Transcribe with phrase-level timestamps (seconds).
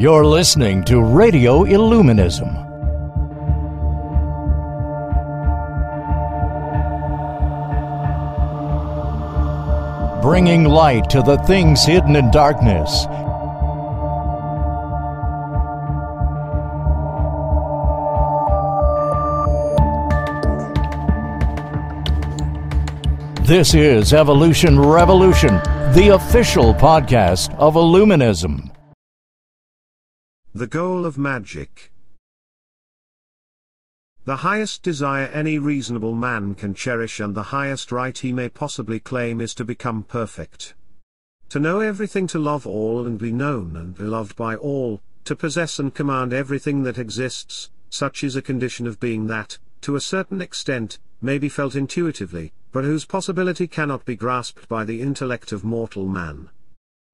[0.00, 2.48] You're listening to Radio Illuminism.
[10.22, 13.04] Bringing light to the things hidden in darkness.
[23.46, 25.56] This is Evolution Revolution,
[25.92, 28.69] the official podcast of Illuminism.
[30.52, 31.92] The goal of magic.
[34.24, 38.98] The highest desire any reasonable man can cherish and the highest right he may possibly
[38.98, 40.74] claim is to become perfect.
[41.50, 45.78] To know everything to love all and be known and beloved by all, to possess
[45.78, 50.42] and command everything that exists, such is a condition of being that, to a certain
[50.42, 55.62] extent, may be felt intuitively, but whose possibility cannot be grasped by the intellect of
[55.62, 56.50] mortal man.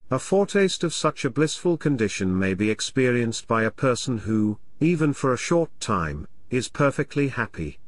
[0.08, 5.12] A foretaste of such a blissful condition may be experienced by a person who, even
[5.12, 7.80] for a short time, is perfectly happy.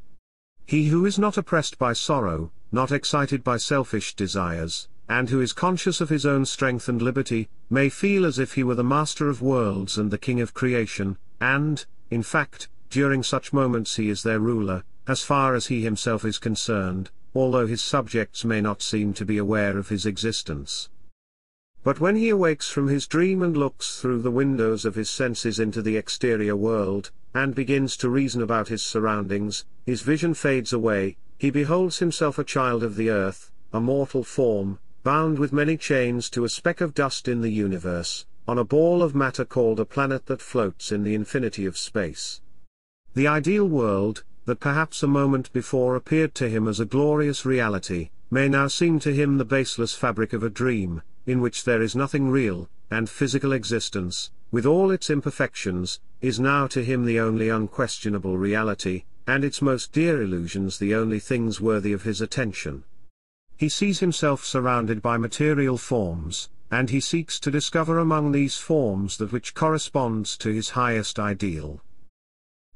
[0.65, 5.53] He who is not oppressed by sorrow, not excited by selfish desires, and who is
[5.53, 9.29] conscious of his own strength and liberty, may feel as if he were the master
[9.29, 14.23] of worlds and the king of creation, and, in fact, during such moments he is
[14.23, 19.13] their ruler, as far as he himself is concerned, although his subjects may not seem
[19.13, 20.89] to be aware of his existence.
[21.81, 25.59] But when he awakes from his dream and looks through the windows of his senses
[25.59, 31.15] into the exterior world, and begins to reason about his surroundings, his vision fades away,
[31.37, 36.29] he beholds himself a child of the earth, a mortal form, bound with many chains
[36.31, 39.85] to a speck of dust in the universe, on a ball of matter called a
[39.85, 42.41] planet that floats in the infinity of space.
[43.13, 48.09] The ideal world, that perhaps a moment before appeared to him as a glorious reality,
[48.29, 51.95] may now seem to him the baseless fabric of a dream, in which there is
[51.95, 57.49] nothing real, and physical existence, with all its imperfections, is now to him the only
[57.49, 62.83] unquestionable reality, and its most dear illusions the only things worthy of his attention.
[63.57, 69.17] He sees himself surrounded by material forms, and he seeks to discover among these forms
[69.17, 71.81] that which corresponds to his highest ideal.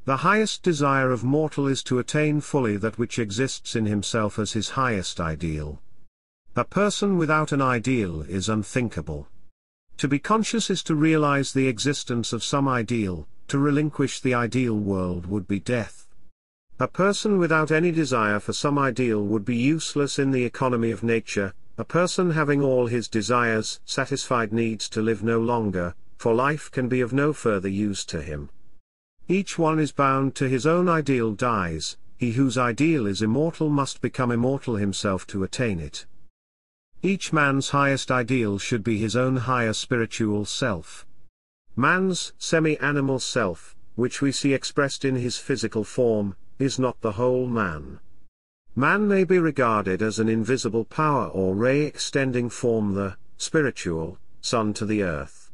[0.05, 4.53] The highest desire of mortal is to attain fully that which exists in himself as
[4.53, 5.81] his highest ideal.
[6.55, 9.27] A person without an ideal is unthinkable.
[9.97, 14.77] To be conscious is to realize the existence of some ideal, to relinquish the ideal
[14.77, 16.07] world would be death.
[16.79, 21.01] A person without any desire for some ideal would be useless in the economy of
[21.01, 26.69] nature, a person having all his desires satisfied needs to live no longer, for life
[26.69, 28.49] can be of no further use to him.
[29.27, 34.01] Each one is bound to his own ideal dies, he whose ideal is immortal must
[34.01, 36.05] become immortal himself to attain it.
[37.05, 41.05] Each man's highest ideal should be his own higher spiritual self.
[41.75, 47.45] Man's semi-animal self, which we see expressed in his physical form, is not the whole
[47.45, 47.99] man.
[48.73, 54.73] Man may be regarded as an invisible power or ray extending from the spiritual sun
[54.75, 55.51] to the earth.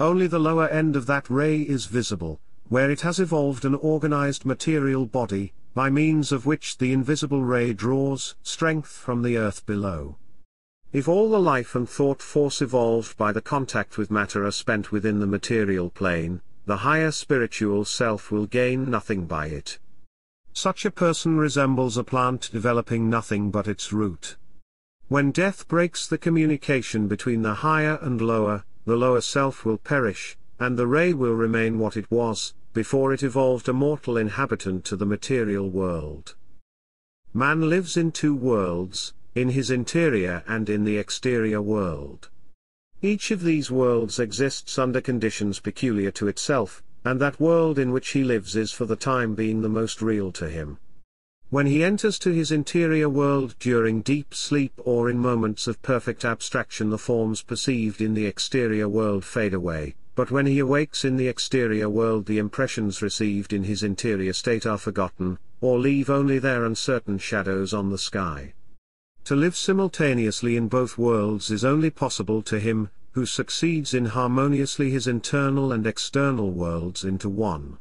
[0.00, 4.44] Only the lower end of that ray is visible, where it has evolved an organized
[4.44, 10.16] material body, by means of which the invisible ray draws strength from the earth below.
[10.92, 14.90] If all the life and thought force evolved by the contact with matter are spent
[14.90, 19.78] within the material plane, the higher spiritual self will gain nothing by it.
[20.52, 24.36] Such a person resembles a plant developing nothing but its root.
[25.06, 30.36] When death breaks the communication between the higher and lower, the lower self will perish,
[30.58, 34.96] and the ray will remain what it was, before it evolved a mortal inhabitant to
[34.96, 36.34] the material world.
[37.32, 42.28] Man lives in two worlds, in his interior and in the exterior world.
[43.02, 48.10] Each of these worlds exists under conditions peculiar to itself, and that world in which
[48.10, 50.78] he lives is for the time being the most real to him.
[51.48, 56.24] When he enters to his interior world during deep sleep or in moments of perfect
[56.24, 61.16] abstraction the forms perceived in the exterior world fade away, but when he awakes in
[61.16, 66.38] the exterior world the impressions received in his interior state are forgotten, or leave only
[66.38, 68.52] their uncertain shadows on the sky.
[69.30, 74.90] To live simultaneously in both worlds is only possible to him, who succeeds in harmoniously
[74.90, 77.78] his internal and external worlds into one.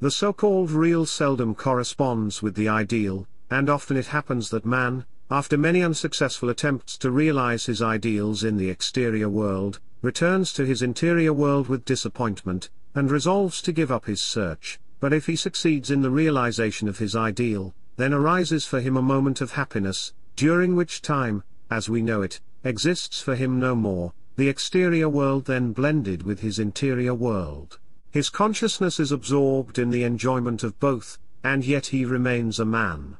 [0.00, 5.58] The so-called real seldom corresponds with the ideal, and often it happens that man, after
[5.58, 11.34] many unsuccessful attempts to realize his ideals in the exterior world, returns to his interior
[11.34, 16.00] world with disappointment, and resolves to give up his search, but if he succeeds in
[16.00, 21.02] the realization of his ideal, then arises for him a moment of happiness, during which
[21.02, 26.22] time, as we know it, exists for him no more, the exterior world then blended
[26.22, 27.78] with his interior world.
[28.10, 33.16] His consciousness is absorbed in the enjoyment of both, and yet he remains a man.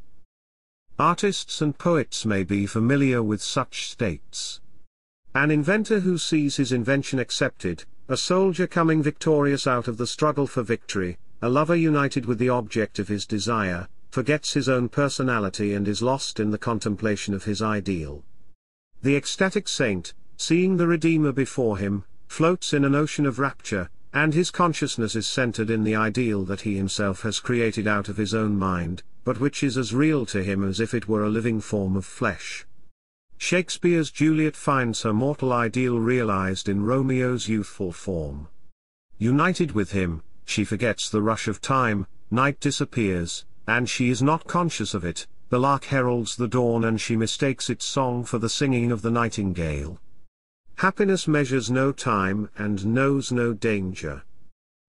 [0.99, 4.61] Artists and poets may be familiar with such states.
[5.35, 10.47] An inventor who sees his invention accepted, a soldier coming victorious out of the struggle
[10.47, 15.75] for victory, a lover united with the object of his desire, forgets his own personality
[15.75, 18.25] and is lost in the contemplation of his ideal.
[19.03, 24.33] The ecstatic saint, seeing the Redeemer before him, floats in an ocean of rapture, and
[24.33, 28.33] his consciousness is centered in the ideal that he himself has created out of his
[28.33, 31.61] own mind, but which is as real to him as if it were a living
[31.61, 32.65] form of flesh.
[33.37, 38.49] Shakespeare's Juliet finds her mortal ideal realized in Romeo's youthful form.
[39.19, 44.47] United with him, she forgets the rush of time, night disappears, and she is not
[44.47, 48.49] conscious of it, the lark heralds the dawn and she mistakes its song for the
[48.49, 49.99] singing of the nightingale.
[50.77, 54.23] Happiness measures no time and knows no danger.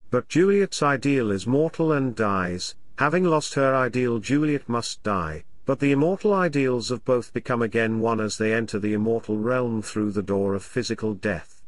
[0.10, 5.80] But Juliet's ideal is mortal and dies, having lost her ideal Juliet must die, but
[5.80, 10.12] the immortal ideals of both become again one as they enter the immortal realm through
[10.12, 11.62] the door of physical death.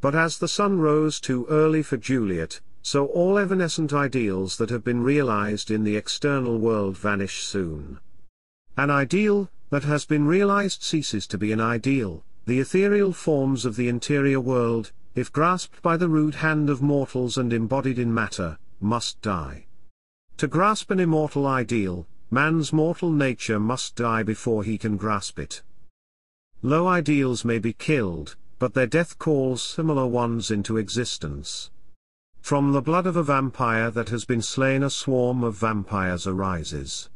[0.00, 4.84] But as the sun rose too early for Juliet, so all evanescent ideals that have
[4.84, 7.98] been realized in the external world vanish soon.
[8.76, 13.74] An ideal, that has been realized ceases to be an ideal, the ethereal forms of
[13.74, 18.56] the interior world, if grasped by the rude hand of mortals and embodied in matter,
[18.80, 19.66] must die.
[20.36, 25.60] To grasp an immortal ideal, man's mortal nature must die before he can grasp it.
[26.62, 31.72] Low ideals may be killed, but their death calls similar ones into existence.
[32.46, 37.10] From the blood of a vampire that has been slain a swarm of vampires arises.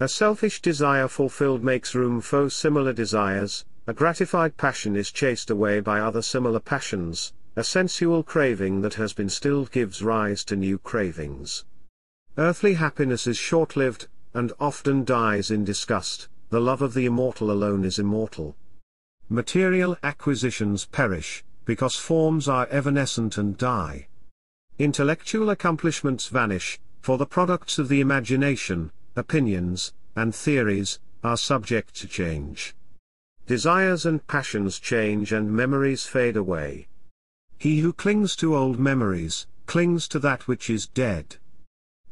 [0.00, 5.78] A selfish desire fulfilled makes room for similar desires, a gratified passion is chased away
[5.78, 10.78] by other similar passions, a sensual craving that has been stilled gives rise to new
[10.78, 11.64] cravings.
[12.36, 17.84] Earthly happiness is short-lived, and often dies in disgust, the love of the immortal alone
[17.84, 18.56] is immortal.
[19.28, 24.08] Material acquisitions perish, because forms are evanescent and die.
[24.78, 32.06] Intellectual accomplishments vanish, for the products of the imagination, opinions, and theories, are subject to
[32.06, 32.74] change.
[33.46, 36.88] Desires and passions change and memories fade away.
[37.56, 41.36] He who clings to old memories, clings to that which is dead.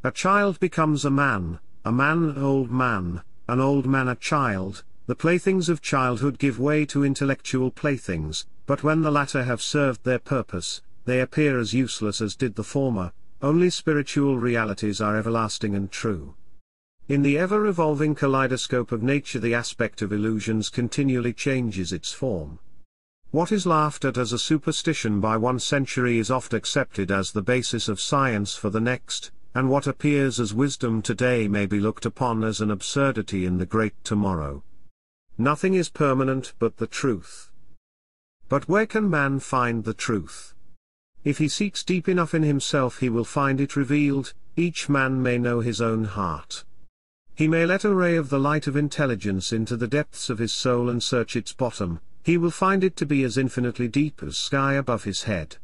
[0.03, 4.83] A child becomes a man, a man an old man, an old man a child,
[5.05, 10.03] the playthings of childhood give way to intellectual playthings, but when the latter have served
[10.03, 15.75] their purpose, they appear as useless as did the former, only spiritual realities are everlasting
[15.75, 16.35] and true.
[17.07, 22.57] In the ever-revolving kaleidoscope of nature the aspect of illusions continually changes its form.
[23.29, 27.43] What is laughed at as a superstition by one century is oft accepted as the
[27.43, 32.07] basis of science for the next, and what appears as wisdom today may be looked
[32.07, 34.63] upon as an absurdity in the great tomorrow.
[35.37, 37.51] Nothing is permanent but the truth.
[38.49, 40.54] But where can man find the truth?
[41.25, 45.39] If he seeks deep enough in himself he will find it revealed, each man may
[45.39, 46.63] know his own heart.
[47.33, 50.53] He may let a ray of the light of intelligence into the depths of his
[50.53, 54.37] soul and search its bottom, he will find it to be as infinitely deep as
[54.37, 55.57] sky above his head.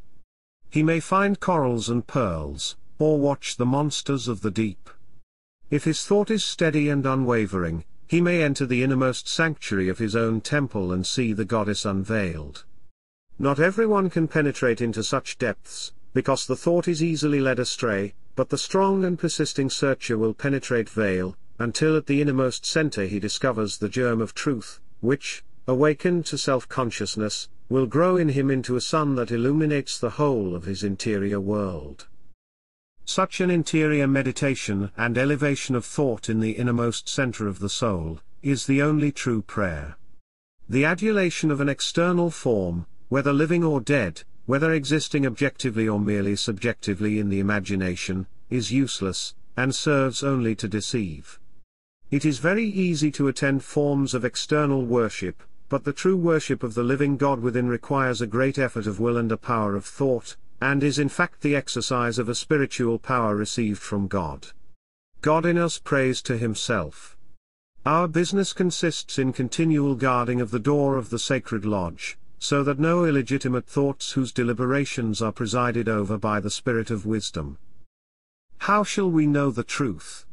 [0.71, 4.89] He may find corals and pearls, or watch the monsters of the deep.
[5.69, 10.15] If his thought is steady and unwavering, he may enter the innermost sanctuary of his
[10.15, 12.65] own temple and see the goddess unveiled.
[13.41, 18.49] Not everyone can penetrate into such depths, because the thought is easily led astray, but
[18.49, 23.79] the strong and persisting searcher will penetrate veil, until at the innermost center he discovers
[23.79, 29.15] the germ of truth, which, awakened to self-consciousness, will grow in him into a sun
[29.15, 32.07] that illuminates the whole of his interior world.
[33.05, 38.19] Such an interior meditation and elevation of thought in the innermost center of the soul,
[38.43, 39.97] is the only true prayer.
[40.69, 46.33] The adulation of an external form, whether living or dead, whether existing objectively or merely
[46.33, 51.37] subjectively in the imagination, is useless, and serves only to deceive.
[52.09, 56.73] It is very easy to attend forms of external worship, but the true worship of
[56.73, 60.37] the living God within requires a great effort of will and a power of thought,
[60.61, 64.47] and is in fact the exercise of a spiritual power received from God.
[65.19, 67.17] God in us prays to himself.
[67.85, 72.79] Our business consists in continual guarding of the door of the sacred lodge, so that
[72.79, 77.59] no illegitimate thoughts whose deliberations are presided over by the Spirit of wisdom.
[78.57, 80.25] How shall we know the truth?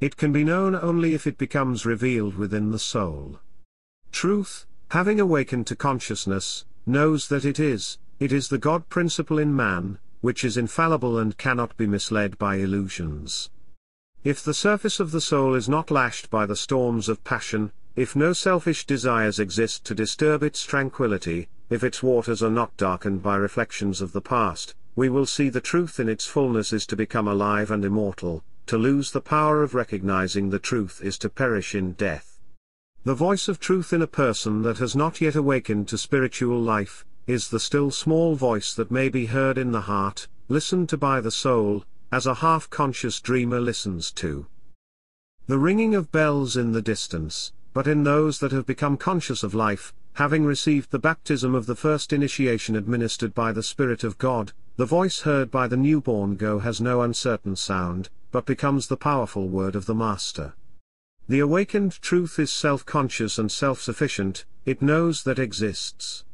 [0.00, 3.38] It can be known only if it becomes revealed within the soul.
[4.10, 9.54] Truth, having awakened to consciousness, knows that it is, it is the God principle in
[9.54, 13.50] man, which is infallible and cannot be misled by illusions.
[14.24, 18.14] If the surface of the soul is not lashed by the storms of passion, if
[18.14, 23.34] no selfish desires exist to disturb its tranquility, if its waters are not darkened by
[23.34, 27.26] reflections of the past, we will see the truth in its fullness is to become
[27.26, 31.92] alive and immortal, to lose the power of recognizing the truth is to perish in
[31.92, 32.38] death.
[33.04, 37.06] The voice of truth in a person that has not yet awakened to spiritual life,
[37.26, 41.22] is the still small voice that may be heard in the heart, listened to by
[41.22, 44.46] the soul, as a half-conscious dreamer listens to
[45.46, 49.52] the ringing of bells in the distance, but in those that have become conscious of
[49.52, 54.50] life, having received the baptism of the first initiation administered by the Spirit of God,
[54.76, 59.46] the voice heard by the newborn go has no uncertain sound, but becomes the powerful
[59.46, 60.54] word of the Master.
[61.28, 66.24] The awakened truth is self-conscious and self-sufficient, it knows that exists.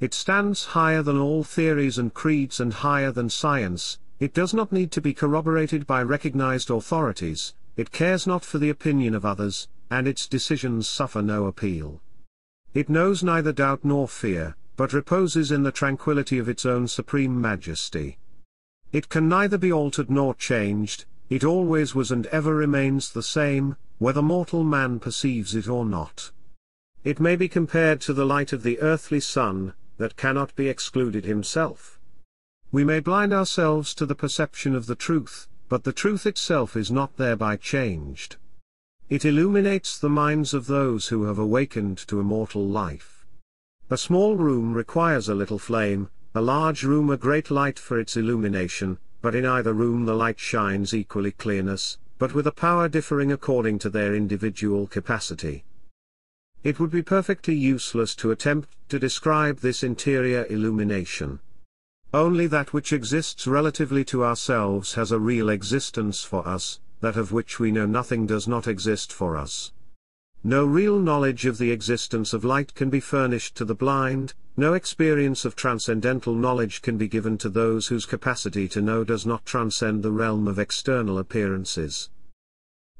[0.00, 4.72] It stands higher than all theories and creeds and higher than science, it does not
[4.72, 9.68] need to be corroborated by recognized authorities, it cares not for the opinion of others,
[9.90, 12.00] and its decisions suffer no appeal.
[12.72, 17.40] It knows neither doubt nor fear, but reposes in the tranquility of its own supreme
[17.40, 18.18] majesty.
[18.92, 23.76] It can neither be altered nor changed, it always was and ever remains the same,
[23.98, 26.30] whether mortal man perceives it or not.
[27.04, 31.24] It may be compared to the light of the earthly sun, that cannot be excluded
[31.24, 32.00] himself.
[32.72, 36.90] We may blind ourselves to the perception of the truth, but the truth itself is
[36.90, 38.36] not thereby changed.
[39.10, 43.26] It illuminates the minds of those who have awakened to immortal life.
[43.90, 48.16] A small room requires a little flame, a large room a great light for its
[48.16, 53.32] illumination, but in either room the light shines equally clearness, but with a power differing
[53.32, 55.64] according to their individual capacity.
[56.62, 61.40] It would be perfectly useless to attempt to describe this interior illumination.
[62.14, 67.32] Only that which exists relatively to ourselves has a real existence for us, that of
[67.32, 69.72] which we know nothing does not exist for us.
[70.42, 74.74] No real knowledge of the existence of light can be furnished to the blind, no
[74.74, 79.44] experience of transcendental knowledge can be given to those whose capacity to know does not
[79.44, 82.10] transcend the realm of external appearances.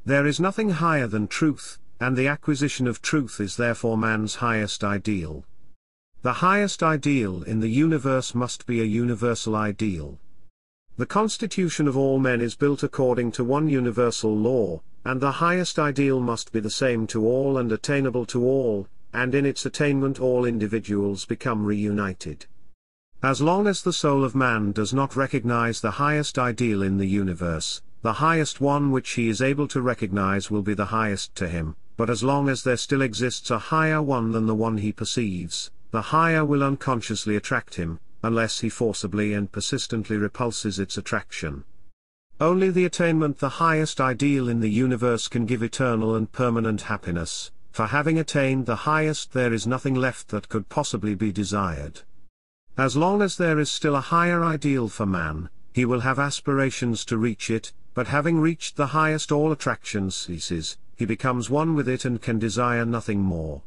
[0.05, 4.83] There is nothing higher than truth, and the acquisition of truth is therefore man's highest
[4.83, 5.45] ideal.
[6.23, 10.19] The highest ideal in the universe must be a universal ideal.
[11.01, 15.79] The constitution of all men is built according to one universal law, and the highest
[15.79, 20.21] ideal must be the same to all and attainable to all, and in its attainment
[20.21, 22.45] all individuals become reunited.
[23.23, 27.09] As long as the soul of man does not recognize the highest ideal in the
[27.09, 31.49] universe, the highest one which he is able to recognize will be the highest to
[31.49, 34.93] him, but as long as there still exists a higher one than the one he
[34.93, 41.65] perceives, the higher will unconsciously attract him, unless he forcibly and persistently repulses its attraction.
[42.41, 47.51] Only the attainment the highest ideal in the universe can give eternal and permanent happiness,
[47.71, 52.01] for having attained the highest there is nothing left that could possibly be desired.
[52.79, 57.05] As long as there is still a higher ideal for man, he will have aspirations
[57.05, 61.89] to reach it, but having reached the highest all attraction ceases, he becomes one with
[61.89, 63.63] it and can desire nothing more.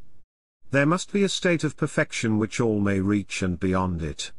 [0.71, 4.31] There must be a state of perfection which all may reach and beyond it.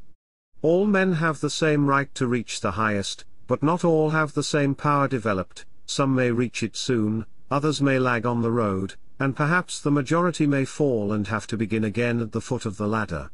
[0.65, 4.43] All men have the same right to reach the highest, but not all have the
[4.43, 9.37] same power developed, some may reach it soon, others may lag on the road, and
[9.37, 12.89] perhaps the majority may fall and have to begin again at the foot of the
[12.89, 13.31] ladder.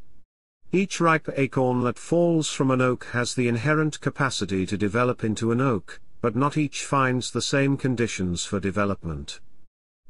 [0.72, 5.52] Each ripe acorn that falls from an oak has the inherent capacity to develop into
[5.52, 9.38] an oak, but not each finds the same conditions for development.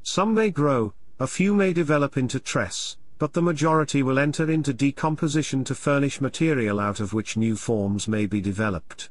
[0.02, 4.72] Some may grow, a few may develop into tress, but the majority will enter into
[4.72, 9.10] decomposition to furnish material out of which new forms may be developed.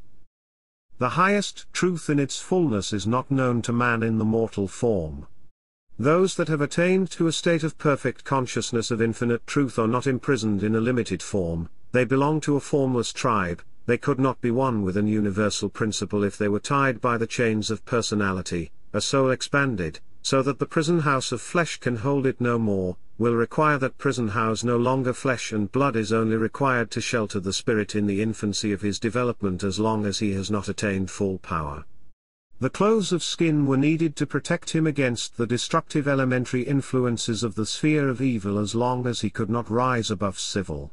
[0.98, 5.28] The highest truth in its fullness is not known to man in the mortal form.
[6.00, 10.08] Those that have attained to a state of perfect consciousness of infinite truth are not
[10.08, 14.50] imprisoned in a limited form, they belong to a formless tribe, they could not be
[14.50, 19.02] one with an universal principle if they were tied by the chains of personality, a
[19.02, 23.36] soul expanded, so that the prison house of flesh can hold it no more, will
[23.36, 27.54] require that prison house no longer flesh and blood is only required to shelter the
[27.54, 31.38] spirit in the infancy of his development as long as he has not attained full
[31.40, 31.86] power.
[32.60, 37.56] The clothes of skin were needed to protect him against the destructive elementary influences of
[37.56, 40.92] the sphere of evil as long as he could not rise above civil.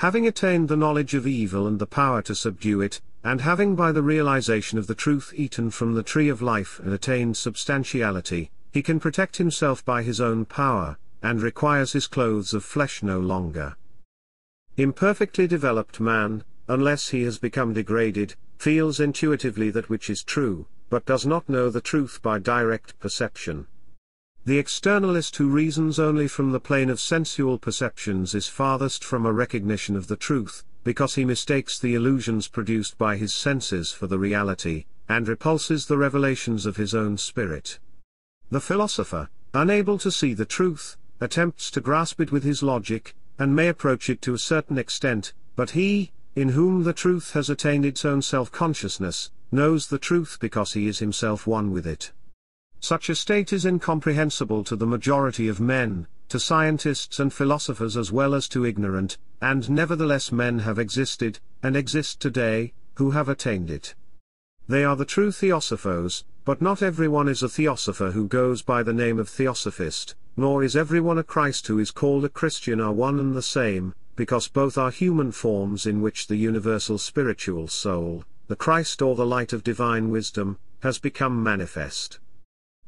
[0.00, 3.92] Having attained the knowledge of evil and the power to subdue it, and having by
[3.92, 8.82] the realization of the truth eaten from the tree of life and attained substantiality, he
[8.82, 13.76] can protect himself by his own power, and requires his clothes of flesh no longer.
[14.78, 21.04] Imperfectly developed man, unless he has become degraded, feels intuitively that which is true, but
[21.04, 23.66] does not know the truth by direct perception.
[24.50, 29.32] The externalist who reasons only from the plane of sensual perceptions is farthest from a
[29.32, 34.18] recognition of the truth, because he mistakes the illusions produced by his senses for the
[34.18, 37.78] reality, and repulses the revelations of his own spirit.
[38.50, 43.54] The philosopher, unable to see the truth, attempts to grasp it with his logic, and
[43.54, 47.86] may approach it to a certain extent, but he, in whom the truth has attained
[47.86, 52.10] its own self-consciousness, knows the truth because he is himself one with it.
[52.80, 58.10] Such a state is incomprehensible to the majority of men, to scientists and philosophers as
[58.10, 63.70] well as to ignorant, and nevertheless men have existed, and exist today, who have attained
[63.70, 63.94] it.
[64.66, 68.94] They are the true theosophos, but not everyone is a theosopher who goes by the
[68.94, 73.20] name of theosophist, nor is everyone a Christ who is called a Christian are one
[73.20, 78.56] and the same, because both are human forms in which the universal spiritual soul, the
[78.56, 82.18] Christ or the light of divine wisdom, has become manifest.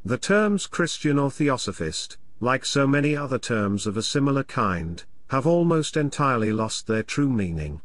[0.05, 5.47] The terms Christian or Theosophist, like so many other terms of a similar kind, have
[5.47, 7.81] almost entirely lost their true meaning.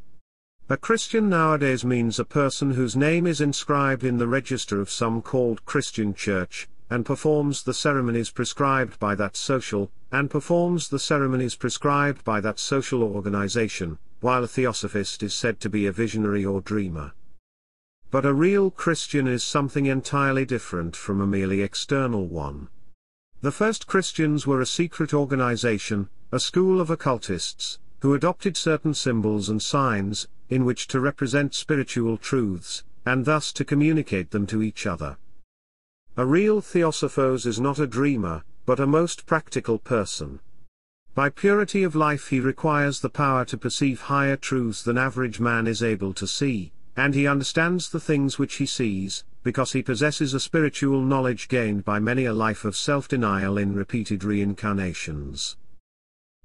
[0.68, 5.22] A Christian nowadays means a person whose name is inscribed in the register of some
[5.22, 11.54] called Christian church, and performs the ceremonies prescribed by that social, and performs the ceremonies
[11.54, 16.62] prescribed by that social organization, while a theosophist is said to be a visionary or
[16.62, 17.14] dreamer.
[18.10, 22.70] But a real Christian is something entirely different from a merely external one.
[23.42, 29.50] The first Christians were a secret organization, a school of occultists, who adopted certain symbols
[29.50, 34.88] and signs, in which to represent spiritual truths, and thus to communicate them to each
[34.88, 35.18] other.
[36.16, 40.40] A real theosophos is not a dreamer, but a most practical person.
[41.14, 45.68] By purity of life he requires the power to perceive higher truths than average man
[45.68, 50.34] is able to see, and he understands the things which he sees, because he possesses
[50.34, 55.56] a spiritual knowledge gained by many a life of self-denial in repeated reincarnations.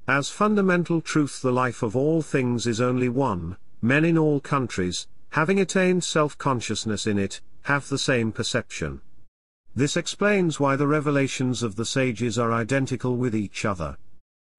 [0.06, 5.08] As fundamental truth the life of all things is only one, men in all countries,
[5.30, 9.00] having attained self-consciousness in it, have the same perception.
[9.74, 13.96] This explains why the revelations of the sages are identical with each other.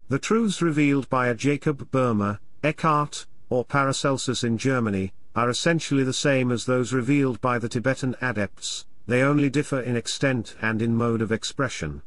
[0.10, 6.14] The truths revealed by a Jacob Boehme, Eckhart, or Paracelsus in Germany, are essentially the
[6.14, 10.96] same as those revealed by the Tibetan adepts, they only differ in extent and in
[10.96, 12.02] mode of expression.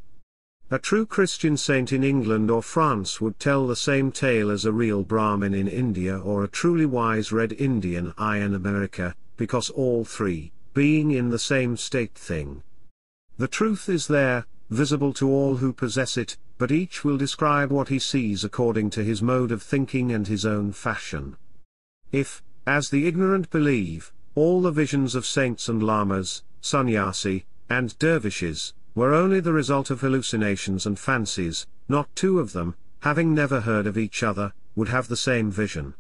[0.71, 4.73] A true Christian saint in England or France would tell the same tale as a
[4.73, 10.53] real Brahmin in India or a truly wise Red Indian in America, because all three,
[10.75, 12.63] being in the same state thing.
[13.39, 17.89] The truth is there, visible to all who possess it, but each will describe what
[17.89, 21.37] he sees according to his mode of thinking and his own fashion.
[22.11, 28.75] If, as the ignorant believe, all the visions of saints and lamas, sannyasi, and dervishes,
[28.95, 33.87] were only the result of hallucinations and fancies, not two of them, having never heard
[33.87, 35.95] of each other, would have the same vision.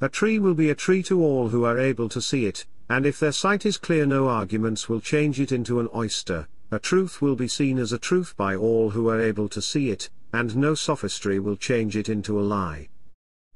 [0.00, 3.04] A tree will be a tree to all who are able to see it, and
[3.04, 7.20] if their sight is clear no arguments will change it into an oyster, a truth
[7.20, 10.56] will be seen as a truth by all who are able to see it, and
[10.56, 12.88] no sophistry will change it into a lie.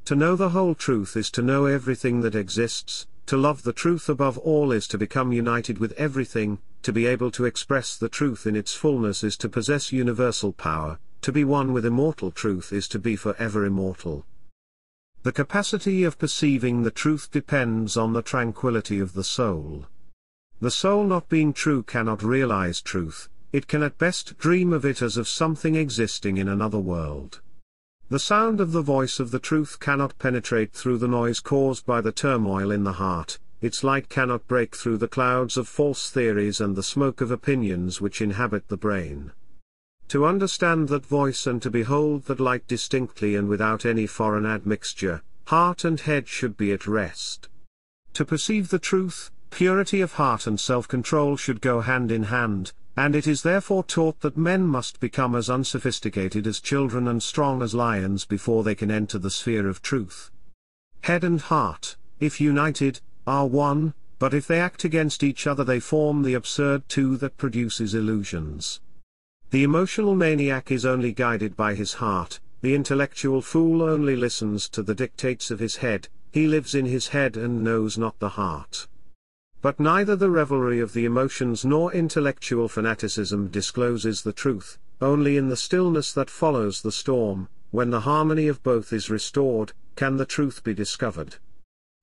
[0.07, 4.09] To know the whole truth is to know everything that exists, to love the truth
[4.09, 8.47] above all is to become united with everything, to be able to express the truth
[8.47, 12.87] in its fullness is to possess universal power, to be one with immortal truth is
[12.87, 14.25] to be forever immortal.
[15.25, 19.87] The capacity of perceiving the truth depends on the tranquility of the soul.
[20.61, 25.03] The soul not being true cannot realize truth, it can at best dream of it
[25.03, 27.41] as of something existing in another world.
[28.09, 32.01] The sound of the voice of the truth cannot penetrate through the noise caused by
[32.01, 36.61] the turmoil in the heart, its light cannot break through the clouds of false theories
[36.61, 39.33] and the smoke of opinions which inhabit the brain.
[40.09, 45.23] To understand that voice and to behold that light distinctly and without any foreign admixture,
[45.47, 47.49] heart and head should be at rest.
[48.13, 53.15] To perceive the truth, purity of heart and self-control should go hand in hand, and
[53.15, 57.75] it is therefore taught that men must become as unsophisticated as children and strong as
[57.75, 60.31] lions before they can enter the sphere of truth.
[61.03, 65.79] Head and heart, if united, are one, but if they act against each other they
[65.79, 68.81] form the absurd two that produces illusions.
[69.51, 74.83] The emotional maniac is only guided by his heart, the intellectual fool only listens to
[74.83, 78.89] the dictates of his head, he lives in his head and knows not the heart.
[79.63, 85.49] But neither the revelry of the emotions nor intellectual fanaticism discloses the truth, only in
[85.49, 90.27] the stillness that follows the storm, when the harmony of both is restored, can the
[90.27, 91.37] truth be discovered.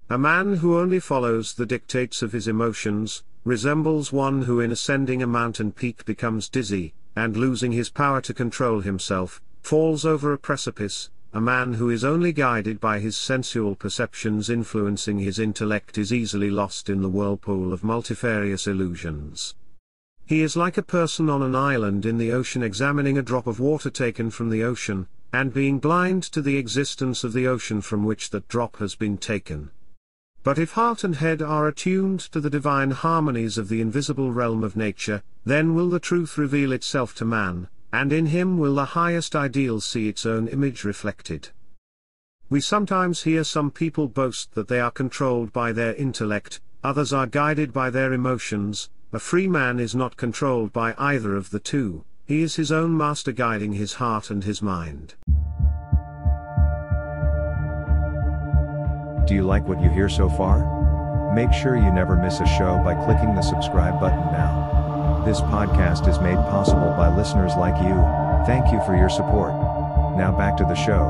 [0.10, 5.24] A man who only follows the dictates of his emotions, resembles one who in ascending
[5.24, 10.38] a mountain peak becomes dizzy, and losing his power to control himself, falls over a
[10.38, 16.14] precipice, a man who is only guided by his sensual perceptions influencing his intellect is
[16.14, 19.56] easily lost in the whirlpool of multifarious illusions.
[20.28, 23.60] He is like a person on an island in the ocean examining a drop of
[23.60, 28.06] water taken from the ocean, and being blind to the existence of the ocean from
[28.06, 29.72] which that drop has been taken.
[30.44, 34.64] But if heart and head are attuned to the divine harmonies of the invisible realm
[34.64, 38.86] of nature, then will the truth reveal itself to man, and in him will the
[38.86, 41.50] highest ideal see its own image reflected.
[42.50, 47.28] We sometimes hear some people boast that they are controlled by their intellect, others are
[47.28, 52.04] guided by their emotions, a free man is not controlled by either of the two,
[52.26, 55.14] he is his own master guiding his heart and his mind.
[59.28, 61.34] Do you like what you hear so far?
[61.36, 64.73] Make sure you never miss a show by clicking the subscribe button now.
[65.26, 67.96] This podcast is made possible by listeners like you.
[68.46, 69.54] Thank you for your support.
[70.18, 71.06] Now back to the show.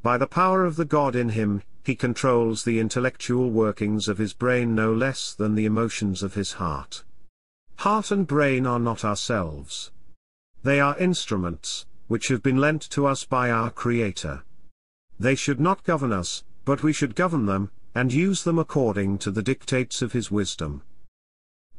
[0.00, 4.32] By the power of the God in him, he controls the intellectual workings of his
[4.32, 7.02] brain no less than the emotions of his heart.
[7.78, 9.90] Heart and brain are not ourselves.
[10.62, 14.44] They are instruments, which have been lent to us by our Creator.
[15.18, 19.30] They should not govern us, but we should govern them, and use them according to
[19.30, 20.82] the dictates of His wisdom.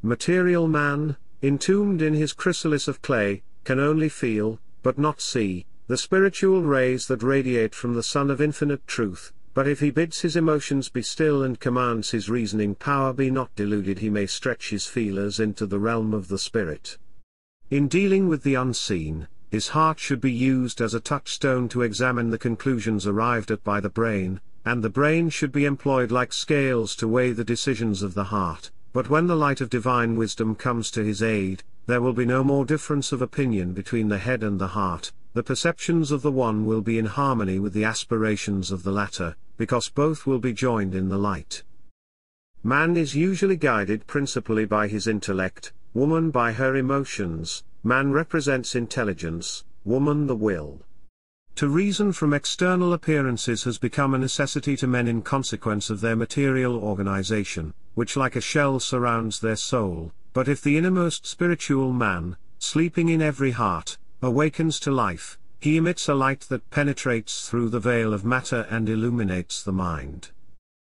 [0.02, 5.96] Material man, entombed in his chrysalis of clay, can only feel, but not see, the
[5.96, 10.34] spiritual rays that radiate from the Sun of infinite truth, but if he bids his
[10.34, 14.86] emotions be still and commands his reasoning power be not deluded he may stretch his
[14.86, 16.98] feelers into the realm of the Spirit.
[17.70, 22.30] In dealing with the unseen, his heart should be used as a touchstone to examine
[22.30, 26.94] the conclusions arrived at by the brain, and the brain should be employed like scales
[26.94, 30.90] to weigh the decisions of the heart, but when the light of divine wisdom comes
[30.90, 34.60] to his aid, there will be no more difference of opinion between the head and
[34.60, 38.82] the heart, the perceptions of the one will be in harmony with the aspirations of
[38.82, 41.62] the latter, because both will be joined in the light.
[42.62, 49.64] Man is usually guided principally by his intellect, woman by her emotions, Man represents intelligence,
[49.86, 50.82] woman the will.
[51.58, 56.14] To reason from external appearances has become a necessity to men in consequence of their
[56.14, 62.36] material organization, which like a shell surrounds their soul, but if the innermost spiritual man,
[62.60, 67.80] sleeping in every heart, awakens to life, he emits a light that penetrates through the
[67.80, 70.30] veil of matter and illuminates the mind.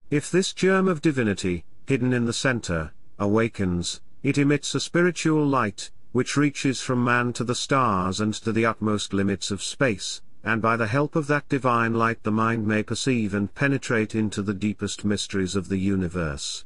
[0.09, 5.91] If this germ of divinity, hidden in the center, awakens, it emits a spiritual light,
[6.13, 10.61] which reaches from man to the stars and to the utmost limits of space, and
[10.61, 14.53] by the help of that divine light the mind may perceive and penetrate into the
[14.53, 16.65] deepest mysteries of the universe.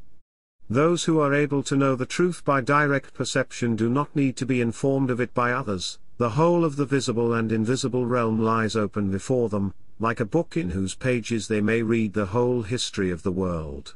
[0.70, 4.46] Those who are able to know the truth by direct perception do not need to
[4.46, 8.76] be informed of it by others, the whole of the visible and invisible realm lies
[8.76, 13.12] open before them, like a book in whose pages they may read the whole history
[13.12, 13.96] of the world.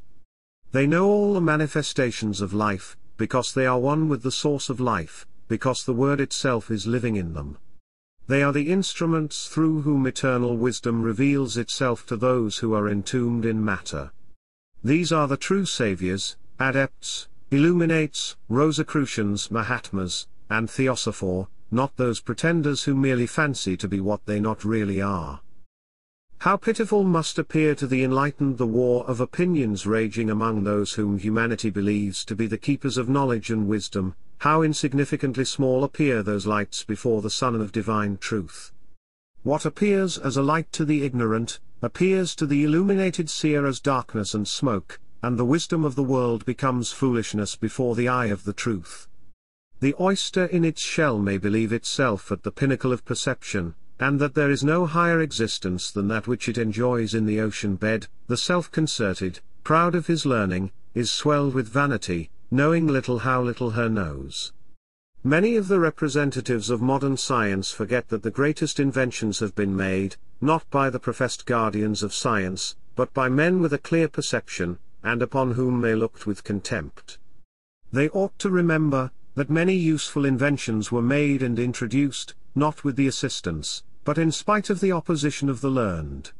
[0.72, 4.80] They know all the manifestations of life, because they are one with the source of
[4.80, 7.58] life, because the Word itself is living in them.
[8.28, 13.46] They are the instruments through whom eternal wisdom reveals itself to those who are entombed
[13.46, 14.12] in matter.
[14.84, 22.96] These are the true saviors, adepts, illuminates, Rosicrucians, Mahatmas, and Theosopher, not those pretenders who
[22.96, 25.42] merely fancy to be what they not really are.
[26.40, 31.20] How pitiful must appear to the enlightened the war of opinions raging among those whom
[31.20, 36.48] humanity believes to be the keepers of knowledge and wisdom, how insignificantly small appear those
[36.48, 38.72] lights before the sun of divine truth.
[39.44, 44.34] What appears as a light to the ignorant, appears to the illuminated seer as darkness
[44.34, 48.52] and smoke, and the wisdom of the world becomes foolishness before the eye of the
[48.52, 49.08] truth.
[49.80, 54.34] The oyster in its shell may believe itself at the pinnacle of perception, and that
[54.34, 58.38] there is no higher existence than that which it enjoys in the ocean bed, the
[58.38, 64.52] self-concerted, proud of his learning, is swelled with vanity, knowing little how little her knows.
[65.24, 70.18] Many of the representatives of modern science forget that the greatest inventions have been made,
[70.42, 75.22] not by the professed guardians of science, but by men with a clear perception, and
[75.22, 77.18] upon whom they looked with contempt.
[77.92, 83.08] They ought to remember, that many useful inventions were made and introduced, not with the
[83.08, 86.32] assistance, but in spite of the opposition of the learned.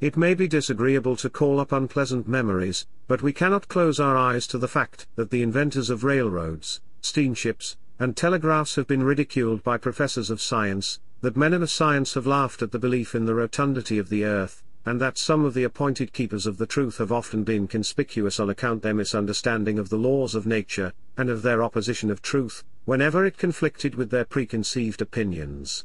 [0.00, 4.46] It may be disagreeable to call up unpleasant memories, but we cannot close our eyes
[4.46, 9.76] to the fact that the inventors of railroads, steamships, and telegraphs have been ridiculed by
[9.76, 13.98] professors of science, that men of science have laughed at the belief in the rotundity
[13.98, 17.42] of the earth, and that some of the appointed keepers of the truth have often
[17.42, 22.08] been conspicuous on account their misunderstanding of the laws of nature, and of their opposition
[22.08, 25.84] of truth, whenever it conflicted with their preconceived opinions.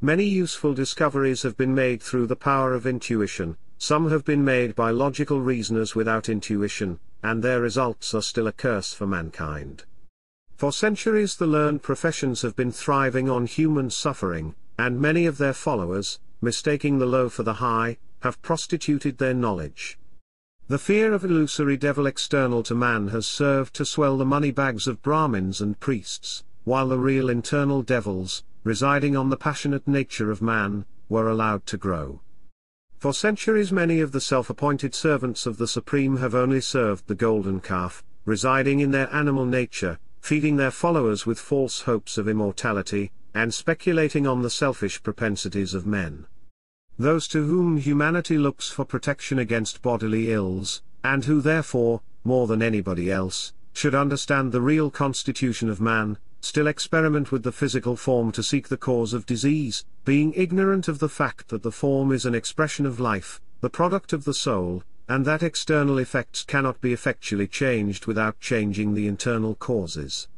[0.00, 4.76] Many useful discoveries have been made through the power of intuition, some have been made
[4.76, 9.82] by logical reasoners without intuition, and their results are still a curse for mankind.
[10.54, 15.52] For centuries the learned professions have been thriving on human suffering, and many of their
[15.52, 19.98] followers, mistaking the low for the high, have prostituted their knowledge.
[20.68, 24.86] The fear of illusory devil external to man has served to swell the money bags
[24.86, 30.42] of Brahmins and priests, while the real internal devils, residing on the passionate nature of
[30.42, 32.20] man, were allowed to grow.
[32.98, 37.60] For centuries many of the self-appointed servants of the Supreme have only served the golden
[37.60, 43.54] calf, residing in their animal nature, feeding their followers with false hopes of immortality, and
[43.54, 46.26] speculating on the selfish propensities of men.
[46.98, 52.60] Those to whom humanity looks for protection against bodily ills, and who therefore, more than
[52.60, 58.32] anybody else, should understand the real constitution of man, still experiment with the physical form
[58.32, 62.24] to seek the cause of disease, being ignorant of the fact that the form is
[62.24, 66.92] an expression of life, the product of the soul, and that external effects cannot be
[66.92, 70.28] effectually changed without changing the internal causes.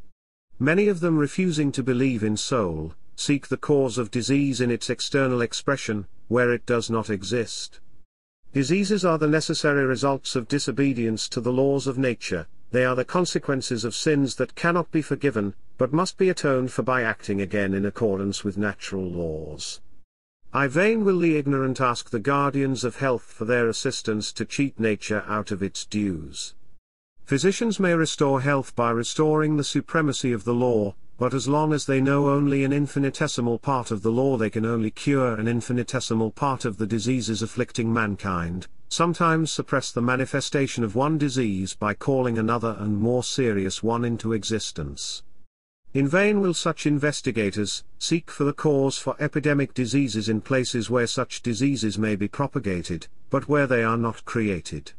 [0.58, 4.88] Many of them refusing to believe in soul, seek the cause of disease in its
[4.88, 7.80] external expression, where it does not exist.
[8.52, 13.04] Diseases are the necessary results of disobedience to the laws of nature, they are the
[13.04, 17.74] consequences of sins that cannot be forgiven, but must be atoned for by acting again
[17.74, 19.80] in accordance with natural laws.
[20.52, 24.78] I vain will the ignorant ask the guardians of health for their assistance to cheat
[24.80, 26.54] nature out of its dues.
[27.24, 31.86] Physicians may restore health by restoring the supremacy of the law, but as long as
[31.86, 36.32] they know only an infinitesimal part of the law they can only cure an infinitesimal
[36.32, 42.36] part of the diseases afflicting mankind, sometimes suppress the manifestation of one disease by calling
[42.36, 45.22] another and more serious one into existence.
[45.94, 51.06] In vain will such investigators seek for the cause for epidemic diseases in places where
[51.06, 54.92] such diseases may be propagated, but where they are not created.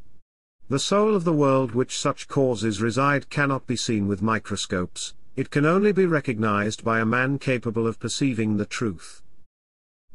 [0.69, 5.49] The soul of the world which such causes reside cannot be seen with microscopes, it
[5.49, 9.21] can only be recognized by a man capable of perceiving the truth.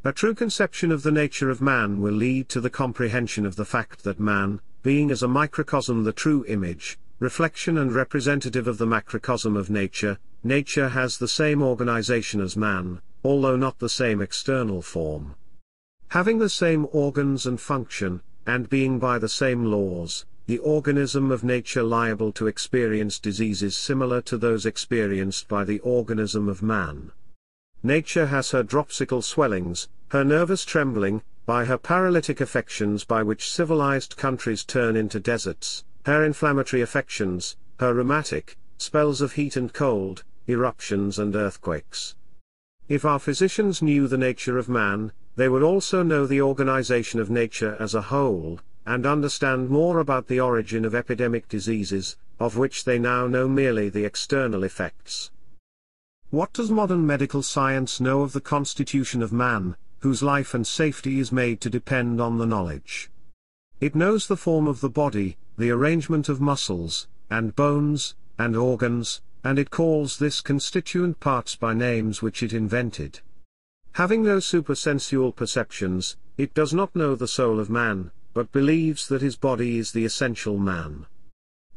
[0.06, 3.64] A true conception of the nature of man will lead to the comprehension of the
[3.64, 8.86] fact that man, being as a microcosm the true image, reflection and representative of the
[8.86, 14.80] macrocosm of nature, nature has the same organization as man, although not the same external
[14.80, 15.34] form.
[16.10, 21.42] Having the same organs and function, and being by the same laws, the organism of
[21.42, 27.10] nature liable to experience diseases similar to those experienced by the organism of man.
[27.82, 34.16] Nature has her dropsical swellings, her nervous trembling, by her paralytic affections by which civilized
[34.16, 41.18] countries turn into deserts, her inflammatory affections, her rheumatic, spells of heat and cold, eruptions
[41.18, 42.16] and earthquakes.
[42.88, 47.30] If our physicians knew the nature of man, they would also know the organization of
[47.30, 52.84] nature as a whole, and understand more about the origin of epidemic diseases, of which
[52.84, 55.30] they now know merely the external effects.
[56.36, 61.18] What does modern medical science know of the constitution of man, whose life and safety
[61.18, 63.10] is made to depend on the knowledge?
[63.80, 69.22] It knows the form of the body, the arrangement of muscles, and bones, and organs,
[69.44, 73.20] and it calls this constituent parts by names which it invented.
[73.92, 79.22] Having no supersensual perceptions, it does not know the soul of man, but believes that
[79.22, 81.06] his body is the essential man.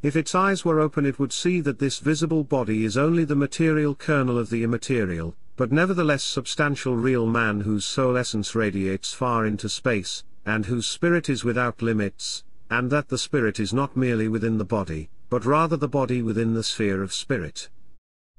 [0.01, 3.35] If its eyes were open it would see that this visible body is only the
[3.35, 9.45] material kernel of the immaterial, but nevertheless substantial real man whose soul essence radiates far
[9.45, 14.29] into space, and whose spirit is without limits, and that the spirit is not merely
[14.29, 17.69] within the body, but rather the body within the sphere of spirit.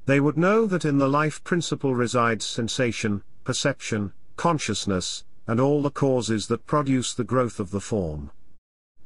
[0.06, 5.90] They would know that in the life principle resides sensation, perception, consciousness, and all the
[5.90, 8.30] causes that produce the growth of the form.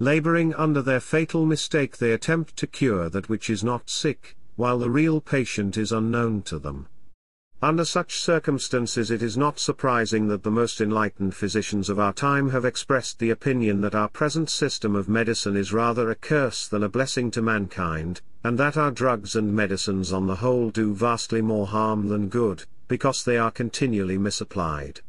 [0.00, 4.78] Laboring under their fatal mistake they attempt to cure that which is not sick, while
[4.78, 6.88] the real patient is unknown to them.
[7.62, 12.50] Under such circumstances it is not surprising that the most enlightened physicians of our time
[12.50, 16.83] have expressed the opinion that our present system of medicine is rather a curse than
[16.83, 21.40] a blessing to mankind, and that our drugs and medicines on the whole do vastly
[21.40, 25.00] more harm than good, because they are continually misapplied.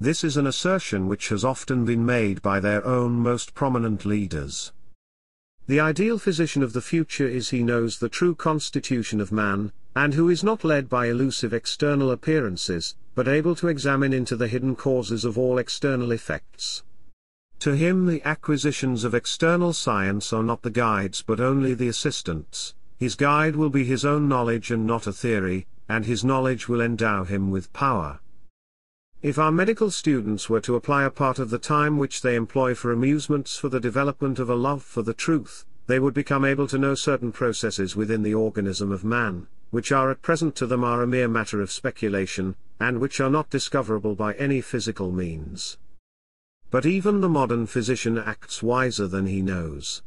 [0.00, 4.72] This is an assertion which has often been made by their own most prominent leaders.
[5.66, 10.12] The ideal physician of the future is he knows the true constitution of man, and
[10.12, 14.76] who is not led by elusive external appearances, but able to examine into the hidden
[14.76, 16.82] causes of all external effects.
[17.60, 22.74] To him the acquisitions of external science are not the guides but only the assistants,
[22.98, 26.80] his guide will be his own knowledge and not a theory, and his knowledge will
[26.80, 28.20] endow him with power.
[29.24, 32.74] If our medical students were to apply a part of the time which they employ
[32.74, 36.66] for amusements for the development of a love for the truth, they would become able
[36.66, 40.84] to know certain processes within the organism of man, which are at present to them
[40.84, 45.78] are a mere matter of speculation, and which are not discoverable by any physical means.
[46.70, 50.02] But even the modern physician acts wiser than he knows.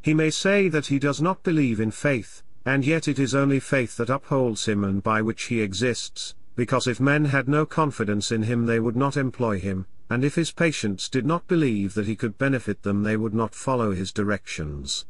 [0.00, 3.60] He may say that he does not believe in faith, and yet it is only
[3.60, 8.32] faith that upholds him and by which he exists, because if men had no confidence
[8.32, 12.06] in him they would not employ him, and if his patients did not believe that
[12.06, 15.04] he could benefit them they would not follow his directions.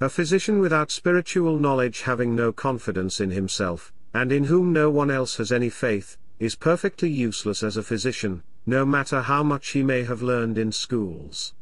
[0.00, 5.10] A physician without spiritual knowledge having no confidence in himself, and in whom no one
[5.10, 9.82] else has any faith, is perfectly useless as a physician, no matter how much he
[9.82, 11.54] may have learned in schools.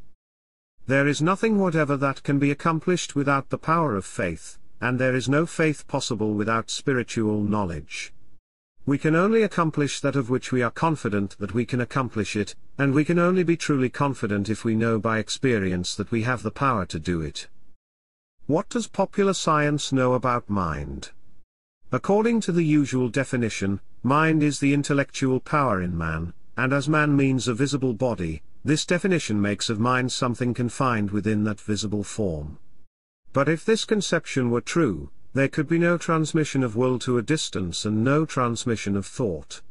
[0.86, 5.14] There is nothing whatever that can be accomplished without the power of faith, and there
[5.14, 8.12] is no faith possible without spiritual knowledge.
[8.84, 12.56] We can only accomplish that of which we are confident that we can accomplish it,
[12.76, 16.42] and we can only be truly confident if we know by experience that we have
[16.42, 17.46] the power to do it.
[18.46, 21.10] What does popular science know about mind?
[21.92, 27.14] According to the usual definition, mind is the intellectual power in man, and as man
[27.16, 32.58] means a visible body, this definition makes of mind something confined within that visible form.
[33.32, 37.22] But if this conception were true, there could be no transmission of will to a
[37.22, 39.62] distance and no transmission of thought.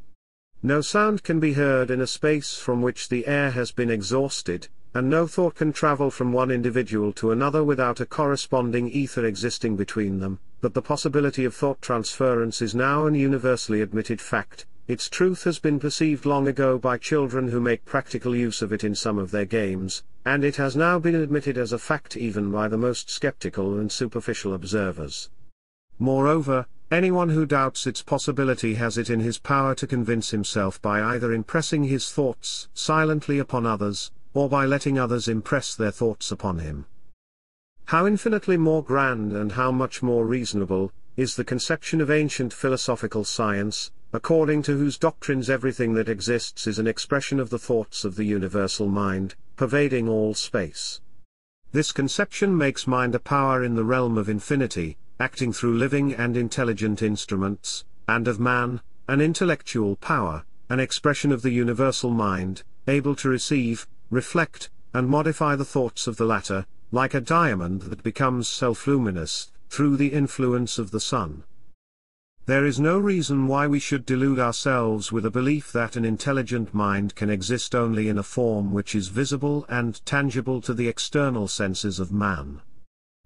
[0.64, 4.68] No sound can be heard in a space from which the air has been exhausted,
[4.96, 9.76] and no thought can travel from one individual to another without a corresponding ether existing
[9.76, 15.10] between them, but the possibility of thought transference is now an universally admitted fact, its
[15.10, 18.96] truth has been perceived long ago by children who make practical use of it in
[18.96, 22.68] some of their games, and it has now been admitted as a fact even by
[22.68, 25.30] the most skeptical and superficial observers.
[26.02, 31.00] Moreover, anyone who doubts its possibility has it in his power to convince himself by
[31.00, 36.58] either impressing his thoughts silently upon others, or by letting others impress their thoughts upon
[36.58, 36.88] him.
[37.86, 43.24] How infinitely more grand and how much more reasonable, is the conception of ancient philosophical
[43.24, 48.16] science, according to whose doctrines everything that exists is an expression of the thoughts of
[48.16, 51.00] the universal mind, pervading all space.
[51.74, 56.36] This conception makes mind a power in the realm of infinity, acting through living and
[56.36, 63.16] intelligent instruments, and of man, an intellectual power, an expression of the universal mind, able
[63.16, 68.48] to receive, reflect, and modify the thoughts of the latter, like a diamond that becomes
[68.48, 71.44] self-luminous, through the influence of the sun.
[72.48, 76.74] There is no reason why we should delude ourselves with a belief that an intelligent
[76.74, 81.48] mind can exist only in a form which is visible and tangible to the external
[81.48, 82.62] senses of man.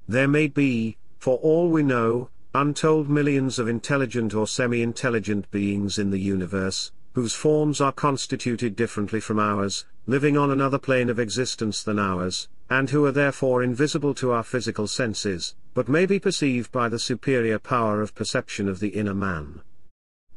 [0.08, 6.10] There may be, for all we know, untold millions of intelligent or semi-intelligent beings in
[6.10, 11.82] the universe, whose forms are constituted differently from ours, living on another plane of existence
[11.84, 16.72] than ours, and who are therefore invisible to our physical senses, but may be perceived
[16.72, 19.62] by the superior power of perception of the inner man.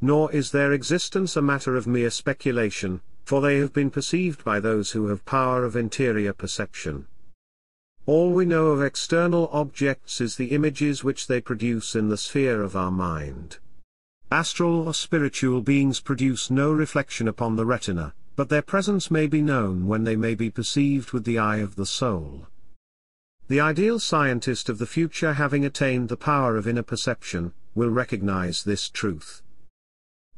[0.00, 4.60] Nor is their existence a matter of mere speculation, for they have been perceived by
[4.60, 7.06] those who have power of interior perception.
[8.08, 12.62] All we know of external objects is the images which they produce in the sphere
[12.62, 13.58] of our mind.
[14.32, 19.42] Astral or spiritual beings produce no reflection upon the retina, but their presence may be
[19.42, 22.46] known when they may be perceived with the eye of the soul.
[23.48, 28.64] The ideal scientist of the future having attained the power of inner perception, will recognize
[28.64, 29.42] this truth.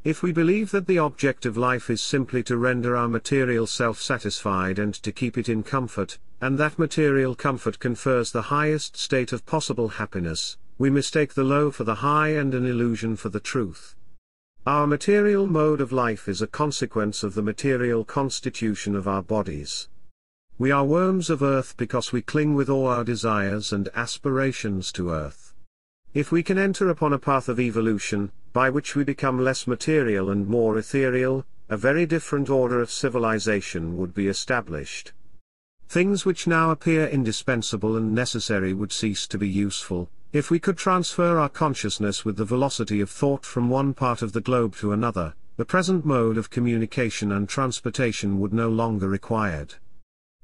[0.02, 4.00] If we believe that the object of life is simply to render our material self
[4.00, 9.30] satisfied and to keep it in comfort, and that material comfort confers the highest state
[9.30, 13.40] of possible happiness, we mistake the low for the high and an illusion for the
[13.40, 13.94] truth.
[14.66, 19.90] Our material mode of life is a consequence of the material constitution of our bodies.
[20.56, 25.10] We are worms of earth because we cling with all our desires and aspirations to
[25.10, 25.52] earth.
[26.14, 30.30] If we can enter upon a path of evolution, by which we become less material
[30.30, 35.12] and more ethereal, a very different order of civilization would be established.
[35.88, 40.76] Things which now appear indispensable and necessary would cease to be useful, if we could
[40.76, 44.92] transfer our consciousness with the velocity of thought from one part of the globe to
[44.92, 49.74] another, the present mode of communication and transportation would no longer be required.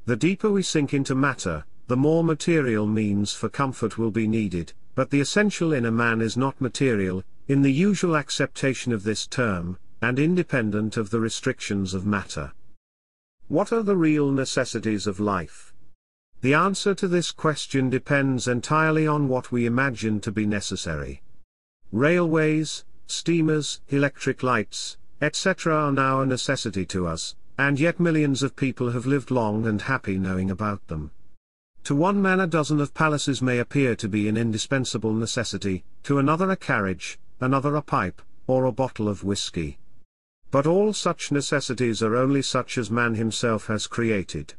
[0.04, 4.72] The deeper we sink into matter, the more material means for comfort will be needed,
[4.96, 9.78] but the essential inner man is not material, in the usual acceptation of this term,
[10.02, 12.52] and independent of the restrictions of matter.
[13.48, 15.72] What are the real necessities of life?
[16.40, 21.22] The answer to this question depends entirely on what we imagine to be necessary.
[21.92, 25.74] Railways, steamers, electric lights, etc.
[25.74, 29.82] are now a necessity to us, and yet millions of people have lived long and
[29.82, 31.10] happy knowing about them.
[31.84, 36.18] To one man a dozen of palaces may appear to be an indispensable necessity, to
[36.18, 39.78] another a carriage, another a pipe, or a bottle of whiskey.
[40.50, 44.54] But all such necessities are only such as man himself has created.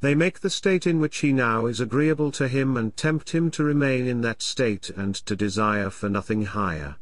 [0.00, 3.50] They make the state in which he now is agreeable to him and tempt him
[3.52, 6.96] to remain in that state and to desire for nothing higher.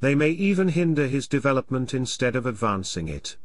[0.00, 3.36] They may even hinder his development instead of advancing it.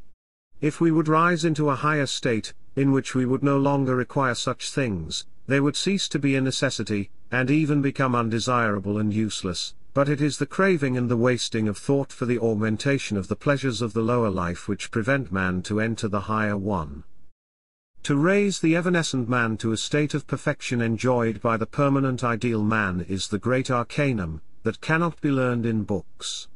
[0.61, 4.33] If we would rise into a higher state, in which we would no longer require
[4.33, 9.75] such things, they would cease to be a necessity, and even become undesirable and useless,
[9.97, 13.35] but it is the craving and the wasting of thought for the augmentation of the
[13.35, 17.03] pleasures of the lower life which prevent man to enter the higher one.
[18.03, 22.61] To raise the evanescent man to a state of perfection enjoyed by the permanent ideal
[22.61, 26.47] man is the great arcanum, that cannot be learned in books.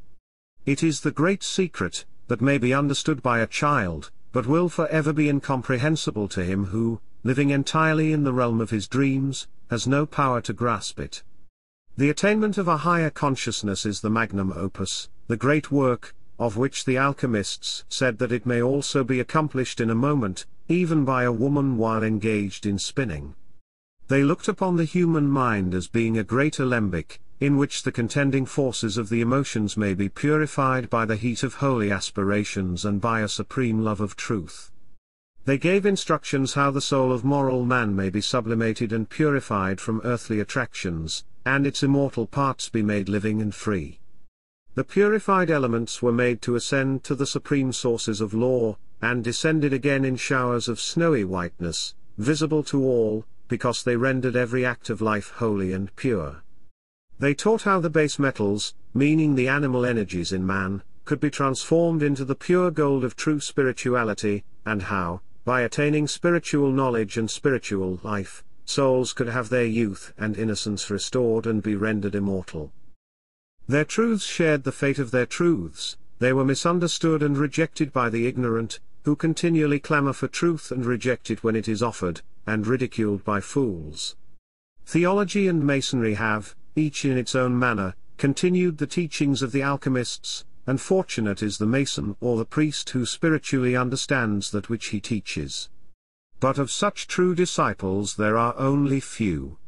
[0.68, 5.14] It is the great secret, that may be understood by a child, but will forever
[5.14, 10.06] be incomprehensible to him who, living entirely in the realm of his dreams, has no
[10.06, 11.24] power to grasp it.
[12.02, 16.84] The attainment of a higher consciousness is the magnum opus, the great work, of which
[16.84, 21.32] the alchemists said that it may also be accomplished in a moment, even by a
[21.32, 23.36] woman while engaged in spinning.
[24.08, 28.48] They looked upon the human mind as being a great alembic, in which the contending
[28.48, 33.22] forces of the emotions may be purified by the heat of holy aspirations and by
[33.22, 34.72] a supreme love of truth.
[35.46, 40.02] They gave instructions how the soul of moral man may be sublimated and purified from
[40.04, 44.00] earthly attractions, and its immortal parts be made living and free.
[44.76, 49.74] The purified elements were made to ascend to the supreme sources of law, and descended
[49.74, 55.02] again in showers of snowy whiteness, visible to all, because they rendered every act of
[55.02, 56.44] life holy and pure.
[57.20, 62.02] They taught how the base metals, meaning the animal energies in man, could be transformed
[62.02, 68.00] into the pure gold of true spirituality, and how, by attaining spiritual knowledge and spiritual
[68.04, 72.72] life, souls could have their youth and innocence restored and be rendered immortal.
[73.68, 78.28] Their truths shared the fate of their truths, they were misunderstood and rejected by the
[78.28, 83.24] ignorant, who continually clamor for truth and reject it when it is offered, and ridiculed
[83.24, 84.16] by fools.
[84.86, 90.46] Theology and Masonry have, each in its own manner, continued the teachings of the alchemists,
[90.68, 95.70] and fortunate is the Mason or the priest who spiritually understands that which he teaches.
[96.42, 99.60] But of such true disciples there are only few.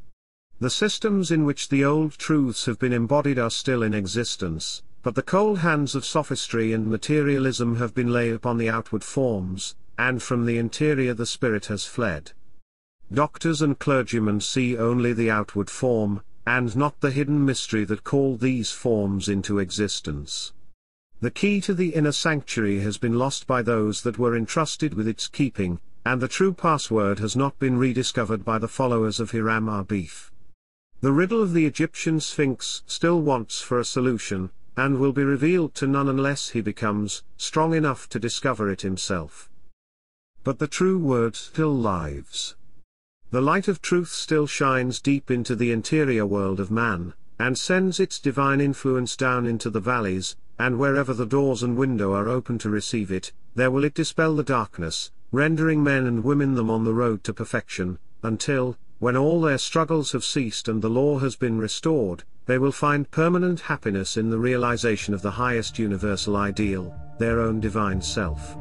[0.60, 5.14] The systems in which the old truths have been embodied are still in existence, but
[5.14, 10.24] the cold hands of sophistry and materialism have been laid upon the outward forms, and
[10.24, 12.32] from the interior the spirit has fled.
[13.14, 18.40] Doctors and clergymen see only the outward form, and not the hidden mystery that called
[18.40, 20.54] these forms into existence.
[21.22, 25.08] The key to the inner sanctuary has been lost by those that were entrusted with
[25.08, 29.68] its keeping, and the true password has not been rediscovered by the followers of Hiram
[29.68, 30.32] Abif.
[31.01, 35.76] The riddle of the Egyptian Sphinx still wants for a solution, and will be revealed
[35.76, 39.49] to none unless he becomes strong enough to discover it himself.
[40.43, 42.56] But the true word still lives.
[43.32, 47.99] The light of truth still shines deep into the interior world of man, and sends
[47.99, 52.58] its divine influence down into the valleys, and wherever the doors and window are open
[52.60, 56.84] to receive it, there will it dispel the darkness, rendering men and women them on
[56.84, 61.36] the road to perfection, until, when all their struggles have ceased and the law has
[61.36, 66.96] been restored, they will find permanent happiness in the realization of the highest universal ideal,
[67.18, 68.56] their own divine self.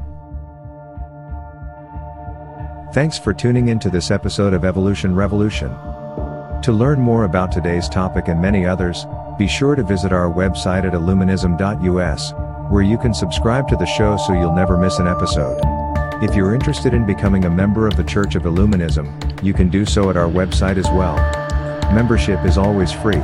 [2.91, 5.69] Thanks for tuning in to this episode of Evolution Revolution.
[6.63, 9.05] To learn more about today's topic and many others,
[9.37, 12.33] be sure to visit our website at illuminism.us,
[12.71, 15.82] where you can subscribe to the show so you'll never miss an episode.
[16.23, 19.85] If you're interested in becoming a member of the Church of Illuminism, you can do
[19.85, 21.15] so at our website as well.
[21.93, 23.19] Membership is always free.